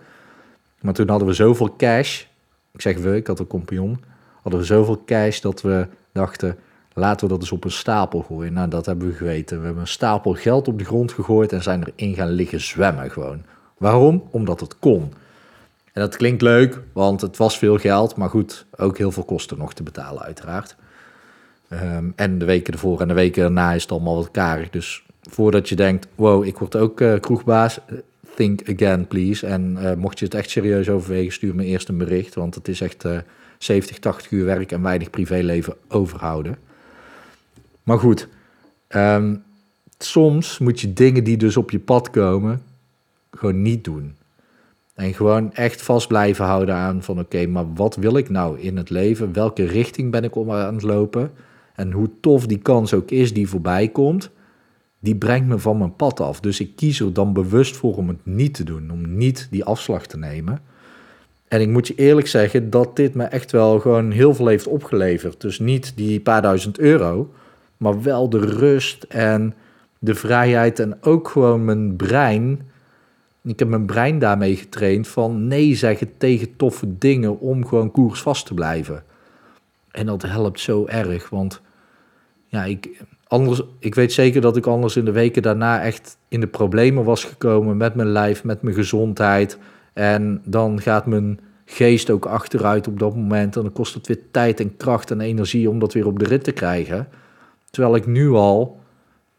Maar 0.81 0.95
toen 0.95 1.09
hadden 1.09 1.29
we 1.29 1.35
zoveel 1.35 1.77
cash. 1.77 2.25
Ik 2.73 2.81
zeg 2.81 2.99
we, 2.99 3.17
ik 3.17 3.27
had 3.27 3.39
een 3.39 3.47
compagnon. 3.47 4.05
Hadden 4.43 4.61
we 4.61 4.67
zoveel 4.67 5.03
cash 5.07 5.41
dat 5.41 5.63
we 5.63 5.87
dachten, 6.13 6.57
laten 6.93 7.27
we 7.27 7.33
dat 7.33 7.43
eens 7.43 7.53
op 7.53 7.65
een 7.65 7.71
stapel 7.71 8.23
gooien. 8.23 8.53
Nou, 8.53 8.69
dat 8.69 8.87
hebben 8.87 9.09
we 9.09 9.15
geweten. 9.15 9.59
We 9.59 9.65
hebben 9.65 9.83
een 9.83 9.89
stapel 9.89 10.35
geld 10.35 10.69
op 10.69 10.79
de 10.79 10.85
grond 10.85 11.13
gegooid 11.13 11.53
en 11.53 11.63
zijn 11.63 11.85
erin 11.95 12.15
gaan 12.15 12.31
liggen 12.31 12.61
zwemmen 12.61 13.11
gewoon. 13.11 13.43
Waarom? 13.79 14.23
Omdat 14.31 14.61
het 14.61 14.79
kon. 14.79 15.13
En 15.93 16.01
dat 16.01 16.17
klinkt 16.17 16.43
leuk, 16.43 16.81
want 16.93 17.21
het 17.21 17.37
was 17.37 17.59
veel 17.59 17.79
geld, 17.79 18.17
maar 18.17 18.29
goed, 18.29 18.67
ook 18.77 18.99
heel 18.99 19.13
veel 19.13 19.25
kosten 19.25 19.59
nog 19.59 19.75
te 19.75 19.83
betalen 19.83 20.23
uiteraard. 20.23 20.77
Um, 21.73 22.13
en 22.17 22.39
de 22.39 22.45
weken 22.45 22.73
ervoor 22.73 23.01
en 23.01 23.09
de 23.09 23.15
weken 23.15 23.43
erna 23.43 23.73
is 23.73 23.83
het 23.83 23.93
allemaal 23.93 24.17
wat 24.17 24.31
karig. 24.31 24.71
Dus 24.71 25.05
voordat 25.21 25.69
je 25.69 25.77
denkt, 25.77 26.07
wow, 26.15 26.45
ik 26.45 26.59
word 26.59 26.77
ook 26.77 27.01
uh, 27.01 27.21
kroegbaas, 27.21 27.79
think 28.35 28.71
again, 28.71 29.07
please. 29.07 29.47
En 29.47 29.77
uh, 29.81 29.95
mocht 29.95 30.19
je 30.19 30.25
het 30.25 30.35
echt 30.35 30.51
serieus 30.51 30.89
overwegen, 30.89 31.33
stuur 31.33 31.55
me 31.55 31.65
eerst 31.65 31.89
een 31.89 31.99
bericht. 31.99 32.35
Want 32.35 32.55
het 32.55 32.69
is 32.69 32.81
echt 32.81 33.05
uh, 33.05 33.19
70, 33.59 33.99
80 33.99 34.31
uur 34.31 34.45
werk 34.45 34.73
en 34.73 34.83
weinig 34.83 35.11
privéleven 35.11 35.75
overhouden. 35.89 36.59
Maar 37.83 37.99
goed, 37.99 38.29
um, 38.89 39.43
soms 39.99 40.59
moet 40.59 40.81
je 40.81 40.93
dingen 40.93 41.25
die 41.25 41.37
dus 41.37 41.57
op 41.57 41.71
je 41.71 41.81
pad 41.81 42.11
komen, 42.11 42.63
gewoon 43.31 43.63
niet 43.63 43.85
doen. 43.85 44.17
En 44.95 45.15
gewoon 45.15 45.53
echt 45.53 45.83
vast 45.83 46.09
blijven 46.09 46.45
houden 46.45 46.75
aan 46.75 47.03
van 47.03 47.19
oké, 47.19 47.47
maar 47.47 47.75
wat 47.75 47.97
wil 47.97 48.17
ik 48.17 48.31
nou 48.31 48.61
in 48.61 48.77
het 48.77 48.91
leven? 48.91 49.33
Welke 49.33 49.65
richting 49.65 50.11
ben 50.11 50.25
ik 50.25 50.37
om 50.37 50.51
aan 50.51 50.75
het 50.75 50.83
lopen? 50.83 51.31
En 51.75 51.93
hoe 51.93 52.11
tof 52.21 52.47
die 52.47 52.59
kans 52.59 52.95
ook 52.95 53.11
is 53.11 53.33
die 53.33 53.49
voorbij 53.49 53.89
komt 53.89 54.31
die 55.03 55.17
brengt 55.17 55.49
me 55.49 55.59
van 55.59 55.79
mijn 55.79 55.97
pad 55.97 56.21
af. 56.21 56.41
Dus 56.41 56.61
ik 56.61 56.77
kies 56.77 57.01
er 57.01 57.13
dan 57.13 57.33
bewust 57.33 57.77
voor 57.77 57.97
om 57.97 58.09
het 58.09 58.27
niet 58.27 58.55
te 58.55 58.65
doen, 58.65 58.91
om 58.91 59.17
niet 59.17 59.49
die 59.51 59.65
afslag 59.65 60.07
te 60.07 60.19
nemen. 60.19 60.61
En 61.49 61.61
ik 61.61 61.69
moet 61.69 61.87
je 61.87 61.95
eerlijk 61.95 62.27
zeggen 62.27 62.71
dat 62.71 62.97
dit 62.97 63.15
me 63.15 63.25
echt 63.25 63.53
wel 63.53 63.81
gewoon 63.81 64.11
heel 64.11 64.35
veel 64.35 64.47
heeft 64.47 64.67
opgeleverd. 64.67 65.41
Dus 65.41 65.59
niet 65.59 65.93
die 65.97 66.21
paar 66.21 66.43
duizend 66.43 66.79
euro, 66.79 67.33
maar 67.77 68.03
wel 68.03 68.29
de 68.29 68.39
rust 68.39 69.03
en 69.03 69.55
de 69.99 70.15
vrijheid 70.15 70.79
en 70.79 71.03
ook 71.03 71.29
gewoon 71.29 71.65
mijn 71.65 71.97
brein 71.97 72.61
Ik 73.45 73.59
heb 73.59 73.69
mijn 73.69 73.87
brein 73.87 74.19
daarmee 74.19 74.57
getraind 74.57 75.09
van 75.09 75.47
nee 75.47 75.75
zeggen 75.75 76.17
tegen 76.17 76.57
toffe 76.57 76.99
dingen 76.99 77.41
om 77.41 77.67
gewoon 77.67 77.91
koersvast 77.91 78.47
te 78.47 78.55
blijven. 78.55 79.05
En 79.91 80.07
dat 80.07 80.23
helpt 80.23 80.61
zo 80.61 80.87
erg, 80.87 81.29
want 81.29 81.61
ja, 82.47 82.65
ik, 82.65 83.05
anders, 83.27 83.63
ik 83.79 83.95
weet 83.95 84.13
zeker 84.13 84.41
dat 84.41 84.57
ik 84.57 84.67
anders 84.67 84.97
in 84.97 85.05
de 85.05 85.13
weken 85.13 85.43
daarna 85.43 85.83
echt 85.83 86.17
in 86.29 86.41
de 86.41 86.47
problemen 86.47 87.05
was 87.05 87.25
gekomen 87.25 87.77
met 87.77 87.95
mijn 87.95 88.09
lijf, 88.09 88.45
met 88.45 88.63
mijn 88.63 88.75
gezondheid. 88.75 89.59
En 89.93 90.43
dan 90.45 90.81
gaat 90.81 91.07
mijn 91.07 91.41
geest 91.65 92.11
ook 92.11 92.27
achteruit 92.27 92.89
op 92.89 92.99
dat 92.99 93.17
moment. 93.17 93.57
En 93.57 93.63
dan 93.63 93.73
kost 93.73 93.95
het 93.95 94.07
weer 94.07 94.21
tijd 94.31 94.61
en 94.61 94.77
kracht 94.77 95.11
en 95.11 95.21
energie 95.21 95.71
om 95.71 95.79
dat 95.79 95.93
weer 95.93 96.07
op 96.07 96.19
de 96.19 96.25
rit 96.25 96.45
te 96.45 96.53
krijgen. 96.53 97.09
Terwijl 97.71 97.95
ik 97.95 98.07
nu 98.07 98.31
al, 98.31 98.81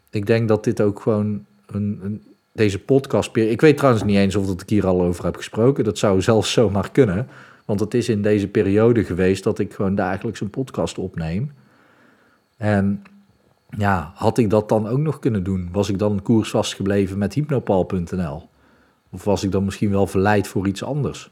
ik 0.10 0.25
denk 0.25 0.48
dat 0.48 0.63
dit 0.63 0.81
ook 0.81 1.00
gewoon 1.00 1.45
een, 1.65 2.00
een 2.03 2.24
deze 2.53 2.79
podcast. 2.79 3.36
Ik 3.36 3.62
weet 3.62 3.77
trouwens 3.77 4.03
niet 4.03 4.17
eens 4.17 4.36
of 4.36 4.45
dat 4.45 4.62
ik 4.62 4.69
hier 4.69 4.88
al 4.88 5.01
over 5.01 5.25
heb 5.25 5.36
gesproken. 5.36 5.83
Dat 5.83 5.98
zou 5.98 6.22
zelfs 6.22 6.51
zomaar 6.51 6.91
kunnen. 6.91 7.27
Want 7.65 7.79
het 7.79 7.93
is 7.93 8.10
in 8.10 8.22
deze 8.22 8.48
periode 8.48 9.03
geweest 9.03 9.43
dat 9.43 9.60
ik 9.60 9.74
gewoon 9.74 9.95
dagelijks 9.95 10.41
een 10.41 10.50
podcast 10.50 10.98
opneem. 10.98 11.51
En 12.57 13.03
ja, 13.77 14.12
had 14.15 14.38
ik 14.38 14.50
dat 14.50 14.69
dan 14.69 14.88
ook 14.88 15.00
nog 15.00 15.19
kunnen 15.19 15.43
doen? 15.43 15.69
Was 15.72 15.89
ik 15.89 16.00
dan 16.00 16.22
koers 16.22 16.50
vastgebleven 16.50 17.17
met 17.17 17.33
hypnopal.nl? 17.33 18.50
Of 19.10 19.24
was 19.24 19.43
ik 19.43 19.51
dan 19.51 19.65
misschien 19.65 19.89
wel 19.89 20.07
verleid 20.07 20.48
voor 20.48 20.67
iets 20.67 20.83
anders? 20.83 21.31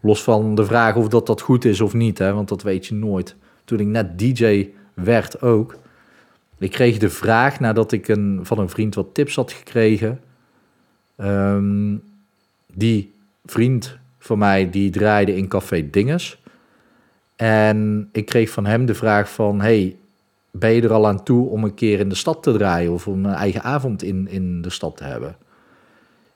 Los 0.00 0.22
van 0.22 0.54
de 0.54 0.64
vraag 0.64 0.96
of 0.96 1.08
dat, 1.08 1.26
dat 1.26 1.40
goed 1.40 1.64
is 1.64 1.80
of 1.80 1.94
niet, 1.94 2.18
hè, 2.18 2.32
want 2.32 2.48
dat 2.48 2.62
weet 2.62 2.86
je 2.86 2.94
nooit. 2.94 3.36
Toen 3.64 3.80
ik 3.80 3.86
net 3.86 4.18
DJ 4.18 4.70
werd 4.94 5.42
ook. 5.42 5.76
Ik 6.58 6.70
kreeg 6.70 6.98
de 6.98 7.10
vraag 7.10 7.60
nadat 7.60 7.92
ik 7.92 8.08
een, 8.08 8.40
van 8.42 8.58
een 8.58 8.68
vriend 8.68 8.94
wat 8.94 9.14
tips 9.14 9.34
had 9.34 9.52
gekregen. 9.52 10.20
Um, 11.16 12.02
die 12.72 13.12
vriend 13.44 13.98
van 14.18 14.38
mij 14.38 14.70
die 14.70 14.90
draaide 14.90 15.36
in 15.36 15.48
Café 15.48 15.90
Dinges. 15.90 16.42
En 17.36 18.08
ik 18.12 18.26
kreeg 18.26 18.50
van 18.50 18.66
hem 18.66 18.86
de 18.86 18.94
vraag 18.94 19.30
van... 19.30 19.60
Hey, 19.60 19.96
ben 20.50 20.70
je 20.70 20.82
er 20.82 20.92
al 20.92 21.06
aan 21.06 21.22
toe 21.22 21.48
om 21.48 21.64
een 21.64 21.74
keer 21.74 21.98
in 21.98 22.08
de 22.08 22.14
stad 22.14 22.42
te 22.42 22.52
draaien... 22.52 22.92
of 22.92 23.06
om 23.06 23.24
een 23.24 23.34
eigen 23.34 23.62
avond 23.62 24.02
in, 24.02 24.28
in 24.28 24.62
de 24.62 24.70
stad 24.70 24.96
te 24.96 25.04
hebben? 25.04 25.36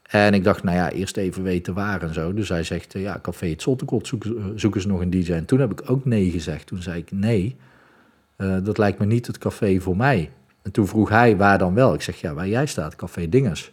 En 0.03 0.35
ik 0.35 0.45
dacht, 0.45 0.63
nou 0.63 0.77
ja, 0.77 0.91
eerst 0.91 1.17
even 1.17 1.43
weten 1.43 1.75
waar 1.75 2.03
en 2.03 2.15
zo. 2.15 2.35
Dus 2.35 2.49
hij 2.49 2.63
zegt, 2.63 2.93
ja, 2.93 3.19
Café 3.23 3.47
Het 3.47 3.63
Zottekot, 3.63 4.07
zoek, 4.07 4.25
zoek 4.55 4.75
eens 4.75 4.87
nog 4.87 5.01
een 5.01 5.11
DJ. 5.11 5.33
En 5.33 5.45
toen 5.45 5.61
heb 5.61 5.71
ik 5.71 5.91
ook 5.91 6.05
nee 6.05 6.31
gezegd. 6.31 6.67
Toen 6.67 6.83
zei 6.83 6.99
ik, 6.99 7.13
nee, 7.13 7.57
uh, 8.37 8.57
dat 8.63 8.79
lijkt 8.79 8.99
me 8.99 9.07
niet 9.07 9.27
het 9.27 9.39
café 9.39 9.81
voor 9.81 9.97
mij. 9.97 10.31
En 10.63 10.73
toen 10.73 10.87
vroeg 10.87 11.09
hij, 11.09 11.37
waar 11.37 11.59
dan 11.59 11.75
wel? 11.75 11.95
Ik 11.95 12.03
zeg, 12.03 12.21
ja, 12.21 12.35
waar 12.35 12.49
jij 12.49 12.67
staat, 12.67 12.97
Café 12.97 13.29
Dinges. 13.29 13.73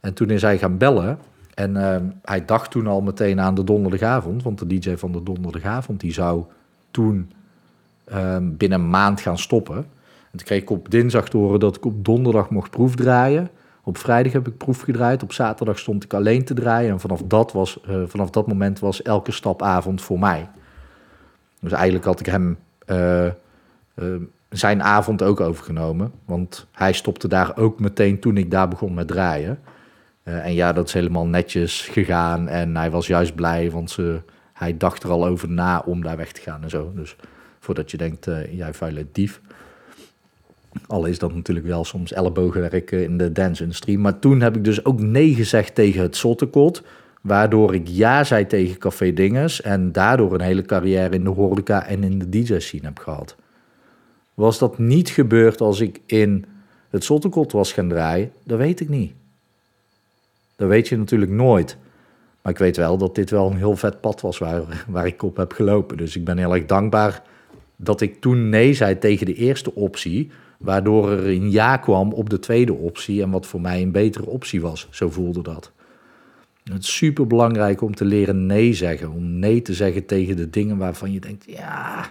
En 0.00 0.14
toen 0.14 0.30
is 0.30 0.42
hij 0.42 0.58
gaan 0.58 0.78
bellen. 0.78 1.18
En 1.54 1.74
uh, 1.74 1.96
hij 2.24 2.44
dacht 2.44 2.70
toen 2.70 2.86
al 2.86 3.00
meteen 3.00 3.40
aan 3.40 3.54
de 3.54 3.64
donderdagavond. 3.64 4.42
Want 4.42 4.58
de 4.58 4.66
DJ 4.66 4.96
van 4.96 5.12
de 5.12 5.22
donderdagavond 5.22 6.00
die 6.00 6.12
zou 6.12 6.44
toen 6.90 7.32
uh, 8.12 8.36
binnen 8.42 8.80
een 8.80 8.90
maand 8.90 9.20
gaan 9.20 9.38
stoppen. 9.38 9.76
En 10.30 10.38
toen 10.38 10.46
kreeg 10.46 10.62
ik 10.62 10.70
op 10.70 10.90
dinsdag 10.90 11.28
te 11.28 11.36
horen 11.36 11.60
dat 11.60 11.76
ik 11.76 11.84
op 11.84 12.04
donderdag 12.04 12.50
mocht 12.50 12.70
proefdraaien. 12.70 13.50
Op 13.82 13.98
vrijdag 13.98 14.32
heb 14.32 14.46
ik 14.46 14.56
proef 14.56 14.80
gedraaid. 14.80 15.22
Op 15.22 15.32
zaterdag 15.32 15.78
stond 15.78 16.04
ik 16.04 16.14
alleen 16.14 16.44
te 16.44 16.54
draaien. 16.54 16.90
En 16.90 17.00
vanaf 17.00 17.22
dat, 17.22 17.52
was, 17.52 17.80
uh, 17.88 18.02
vanaf 18.06 18.30
dat 18.30 18.46
moment 18.46 18.78
was 18.78 19.02
elke 19.02 19.32
stapavond 19.32 20.02
voor 20.02 20.18
mij. 20.18 20.48
Dus 21.60 21.72
eigenlijk 21.72 22.04
had 22.04 22.20
ik 22.20 22.26
hem 22.26 22.58
uh, 22.86 23.26
zijn 24.48 24.82
avond 24.82 25.22
ook 25.22 25.40
overgenomen. 25.40 26.12
Want 26.24 26.66
hij 26.72 26.92
stopte 26.92 27.28
daar 27.28 27.56
ook 27.56 27.80
meteen 27.80 28.20
toen 28.20 28.36
ik 28.36 28.50
daar 28.50 28.68
begon 28.68 28.94
met 28.94 29.08
draaien. 29.08 29.58
Uh, 30.28 30.44
en 30.44 30.54
ja, 30.54 30.72
dat 30.72 30.86
is 30.86 30.92
helemaal 30.92 31.26
netjes 31.26 31.88
gegaan. 31.90 32.48
En 32.48 32.76
hij 32.76 32.90
was 32.90 33.06
juist 33.06 33.34
blij, 33.34 33.70
want 33.70 33.98
hij 34.52 34.76
dacht 34.76 35.02
er 35.02 35.10
al 35.10 35.26
over 35.26 35.50
na 35.50 35.82
om 35.86 36.02
daar 36.02 36.16
weg 36.16 36.32
te 36.32 36.40
gaan 36.40 36.62
en 36.62 36.70
zo. 36.70 36.92
Dus 36.94 37.16
voordat 37.58 37.90
je 37.90 37.96
denkt, 37.96 38.26
uh, 38.26 38.56
jij 38.56 38.74
vuile 38.74 39.06
dief. 39.12 39.40
Al 40.86 41.04
is 41.04 41.18
dat 41.18 41.34
natuurlijk 41.34 41.66
wel 41.66 41.84
soms 41.84 42.12
ellebogenwerk 42.12 42.90
in 42.90 43.18
de 43.18 43.32
dance-industrie. 43.32 43.98
Maar 43.98 44.18
toen 44.18 44.40
heb 44.40 44.56
ik 44.56 44.64
dus 44.64 44.84
ook 44.84 45.00
nee 45.00 45.34
gezegd 45.34 45.74
tegen 45.74 46.02
het 46.02 46.16
Zottekot. 46.16 46.82
Waardoor 47.20 47.74
ik 47.74 47.88
ja 47.88 48.24
zei 48.24 48.46
tegen 48.46 48.78
Café 48.78 49.12
Dinges. 49.12 49.62
En 49.62 49.92
daardoor 49.92 50.34
een 50.34 50.40
hele 50.40 50.62
carrière 50.62 51.14
in 51.14 51.24
de 51.24 51.30
horeca 51.30 51.86
en 51.86 52.04
in 52.04 52.18
de 52.18 52.28
DJ-scene 52.28 52.84
heb 52.84 52.98
gehad. 52.98 53.36
Was 54.34 54.58
dat 54.58 54.78
niet 54.78 55.08
gebeurd 55.08 55.60
als 55.60 55.80
ik 55.80 56.00
in 56.06 56.44
het 56.90 57.04
Zottekot 57.04 57.52
was 57.52 57.72
gaan 57.72 57.88
draaien? 57.88 58.32
Dat 58.44 58.58
weet 58.58 58.80
ik 58.80 58.88
niet. 58.88 59.12
Dat 60.58 60.68
weet 60.68 60.88
je 60.88 60.96
natuurlijk 60.96 61.30
nooit. 61.30 61.76
Maar 62.42 62.52
ik 62.52 62.58
weet 62.58 62.76
wel 62.76 62.98
dat 62.98 63.14
dit 63.14 63.30
wel 63.30 63.50
een 63.50 63.56
heel 63.56 63.76
vet 63.76 64.00
pad 64.00 64.20
was 64.20 64.38
waar, 64.38 64.84
waar 64.88 65.06
ik 65.06 65.22
op 65.22 65.36
heb 65.36 65.52
gelopen. 65.52 65.96
Dus 65.96 66.16
ik 66.16 66.24
ben 66.24 66.38
heel 66.38 66.54
erg 66.54 66.66
dankbaar 66.66 67.22
dat 67.76 68.00
ik 68.00 68.20
toen 68.20 68.48
nee 68.48 68.74
zei 68.74 68.98
tegen 68.98 69.26
de 69.26 69.34
eerste 69.34 69.74
optie. 69.74 70.30
Waardoor 70.58 71.10
er 71.10 71.26
een 71.26 71.50
ja 71.50 71.76
kwam 71.76 72.12
op 72.12 72.30
de 72.30 72.38
tweede 72.38 72.72
optie. 72.72 73.22
En 73.22 73.30
wat 73.30 73.46
voor 73.46 73.60
mij 73.60 73.82
een 73.82 73.92
betere 73.92 74.26
optie 74.26 74.60
was. 74.60 74.88
Zo 74.90 75.10
voelde 75.10 75.42
dat. 75.42 75.72
Het 76.64 76.82
is 76.82 76.96
super 76.96 77.26
belangrijk 77.26 77.80
om 77.80 77.94
te 77.94 78.04
leren 78.04 78.46
nee 78.46 78.72
zeggen. 78.72 79.10
Om 79.10 79.38
nee 79.38 79.62
te 79.62 79.74
zeggen 79.74 80.06
tegen 80.06 80.36
de 80.36 80.50
dingen 80.50 80.76
waarvan 80.76 81.12
je 81.12 81.20
denkt: 81.20 81.44
ja, 81.46 82.10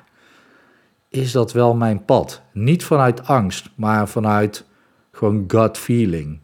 is 1.10 1.32
dat 1.32 1.52
wel 1.52 1.76
mijn 1.76 2.06
pad? 2.06 2.42
Niet 2.54 2.84
vanuit 2.84 3.28
angst, 3.28 3.70
maar 3.76 4.08
vanuit 4.08 4.66
gewoon 5.12 5.44
gut 5.48 5.78
feeling. 5.78 6.40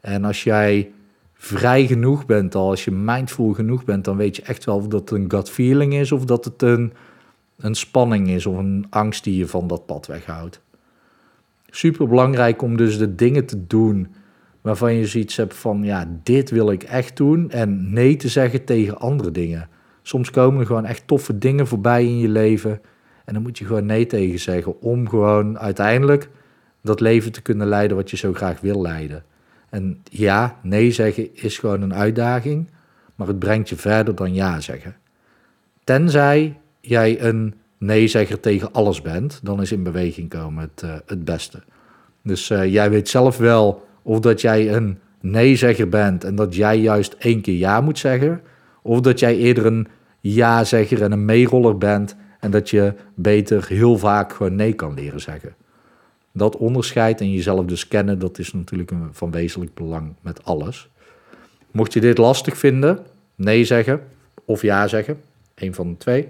En 0.00 0.24
als 0.24 0.44
jij 0.44 0.90
vrij 1.46 1.86
genoeg 1.86 2.26
bent 2.26 2.54
al, 2.54 2.68
als 2.68 2.84
je 2.84 2.90
mindful 2.90 3.52
genoeg 3.52 3.84
bent, 3.84 4.04
dan 4.04 4.16
weet 4.16 4.36
je 4.36 4.42
echt 4.42 4.64
wel 4.64 4.76
of 4.76 4.86
dat 4.86 5.10
een 5.10 5.30
gut 5.30 5.50
feeling 5.50 5.94
is 5.94 6.12
of 6.12 6.24
dat 6.24 6.44
het 6.44 6.62
een, 6.62 6.92
een 7.58 7.74
spanning 7.74 8.28
is 8.28 8.46
of 8.46 8.56
een 8.56 8.86
angst 8.90 9.24
die 9.24 9.36
je 9.36 9.46
van 9.46 9.66
dat 9.66 9.86
pad 9.86 10.06
weghoudt. 10.06 10.60
Super 11.70 12.08
belangrijk 12.08 12.62
om 12.62 12.76
dus 12.76 12.98
de 12.98 13.14
dingen 13.14 13.46
te 13.46 13.66
doen 13.66 14.08
waarvan 14.60 14.94
je 14.94 15.06
zoiets 15.06 15.36
hebt 15.36 15.54
van, 15.54 15.82
ja, 15.82 16.08
dit 16.22 16.50
wil 16.50 16.70
ik 16.70 16.82
echt 16.82 17.16
doen 17.16 17.50
en 17.50 17.92
nee 17.92 18.16
te 18.16 18.28
zeggen 18.28 18.64
tegen 18.64 18.98
andere 18.98 19.30
dingen. 19.30 19.68
Soms 20.02 20.30
komen 20.30 20.60
er 20.60 20.66
gewoon 20.66 20.84
echt 20.84 21.06
toffe 21.06 21.38
dingen 21.38 21.66
voorbij 21.66 22.04
in 22.04 22.18
je 22.18 22.28
leven 22.28 22.80
en 23.24 23.34
dan 23.34 23.42
moet 23.42 23.58
je 23.58 23.64
gewoon 23.64 23.86
nee 23.86 24.06
tegen 24.06 24.38
zeggen 24.38 24.80
om 24.80 25.08
gewoon 25.08 25.58
uiteindelijk 25.58 26.28
dat 26.82 27.00
leven 27.00 27.32
te 27.32 27.42
kunnen 27.42 27.66
leiden 27.66 27.96
wat 27.96 28.10
je 28.10 28.16
zo 28.16 28.32
graag 28.32 28.60
wil 28.60 28.80
leiden. 28.80 29.24
En 29.76 30.02
ja, 30.10 30.58
nee 30.62 30.90
zeggen 30.90 31.28
is 31.34 31.58
gewoon 31.58 31.82
een 31.82 31.94
uitdaging, 31.94 32.70
maar 33.14 33.26
het 33.26 33.38
brengt 33.38 33.68
je 33.68 33.76
verder 33.76 34.14
dan 34.14 34.34
ja 34.34 34.60
zeggen. 34.60 34.96
Tenzij 35.84 36.58
jij 36.80 37.22
een 37.22 37.54
nee-zegger 37.78 38.40
tegen 38.40 38.72
alles 38.72 39.02
bent, 39.02 39.40
dan 39.42 39.60
is 39.60 39.72
in 39.72 39.82
beweging 39.82 40.28
komen 40.28 40.70
het, 40.74 41.02
het 41.06 41.24
beste. 41.24 41.62
Dus 42.22 42.50
uh, 42.50 42.72
jij 42.72 42.90
weet 42.90 43.08
zelf 43.08 43.36
wel 43.36 43.86
of 44.02 44.20
dat 44.20 44.40
jij 44.40 44.74
een 44.74 44.98
nee-zegger 45.20 45.88
bent 45.88 46.24
en 46.24 46.34
dat 46.34 46.54
jij 46.54 46.78
juist 46.78 47.12
één 47.18 47.40
keer 47.40 47.56
ja 47.56 47.80
moet 47.80 47.98
zeggen, 47.98 48.40
of 48.82 49.00
dat 49.00 49.18
jij 49.18 49.36
eerder 49.36 49.66
een 49.66 49.88
ja-zegger 50.20 51.02
en 51.02 51.12
een 51.12 51.24
meeroller 51.24 51.78
bent 51.78 52.16
en 52.40 52.50
dat 52.50 52.70
je 52.70 52.94
beter 53.14 53.66
heel 53.68 53.98
vaak 53.98 54.32
gewoon 54.32 54.54
nee 54.54 54.72
kan 54.72 54.94
leren 54.94 55.20
zeggen. 55.20 55.54
Dat 56.36 56.56
onderscheid 56.56 57.20
en 57.20 57.32
jezelf 57.32 57.64
dus 57.64 57.88
kennen, 57.88 58.18
dat 58.18 58.38
is 58.38 58.52
natuurlijk 58.52 58.92
van 59.10 59.30
wezenlijk 59.30 59.74
belang 59.74 60.14
met 60.20 60.44
alles. 60.44 60.88
Mocht 61.70 61.92
je 61.92 62.00
dit 62.00 62.18
lastig 62.18 62.56
vinden, 62.56 62.98
nee 63.34 63.64
zeggen 63.64 64.00
of 64.44 64.62
ja 64.62 64.88
zeggen, 64.88 65.20
een 65.54 65.74
van 65.74 65.90
de 65.90 65.96
twee. 65.96 66.28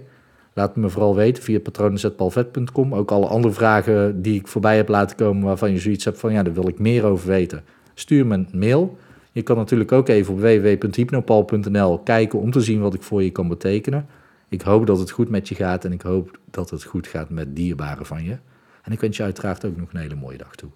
Laat 0.52 0.76
me 0.76 0.88
vooral 0.88 1.14
weten 1.14 1.42
via 1.42 1.60
patronen.palvet.com. 1.60 2.94
Ook 2.94 3.10
alle 3.10 3.26
andere 3.26 3.54
vragen 3.54 4.22
die 4.22 4.34
ik 4.34 4.46
voorbij 4.46 4.76
heb 4.76 4.88
laten 4.88 5.16
komen 5.16 5.42
waarvan 5.42 5.72
je 5.72 5.78
zoiets 5.78 6.04
hebt 6.04 6.18
van 6.18 6.32
ja, 6.32 6.42
daar 6.42 6.54
wil 6.54 6.68
ik 6.68 6.78
meer 6.78 7.04
over 7.04 7.28
weten. 7.28 7.64
Stuur 7.94 8.26
me 8.26 8.34
een 8.34 8.48
mail. 8.52 8.98
Je 9.32 9.42
kan 9.42 9.56
natuurlijk 9.56 9.92
ook 9.92 10.08
even 10.08 10.34
op 10.34 10.40
www.hypnopal.nl 10.40 11.98
kijken 11.98 12.38
om 12.38 12.50
te 12.50 12.60
zien 12.60 12.80
wat 12.80 12.94
ik 12.94 13.02
voor 13.02 13.22
je 13.22 13.30
kan 13.30 13.48
betekenen. 13.48 14.06
Ik 14.48 14.62
hoop 14.62 14.86
dat 14.86 14.98
het 14.98 15.10
goed 15.10 15.28
met 15.28 15.48
je 15.48 15.54
gaat 15.54 15.84
en 15.84 15.92
ik 15.92 16.02
hoop 16.02 16.38
dat 16.50 16.70
het 16.70 16.84
goed 16.84 17.06
gaat 17.06 17.30
met 17.30 17.56
dierbaren 17.56 18.06
van 18.06 18.24
je. 18.24 18.36
En 18.86 18.92
ik 18.92 19.00
wens 19.00 19.16
je 19.16 19.22
uiteraard 19.22 19.64
ook 19.64 19.76
nog 19.76 19.92
een 19.92 20.00
hele 20.00 20.14
mooie 20.14 20.38
dag 20.38 20.54
toe. 20.54 20.70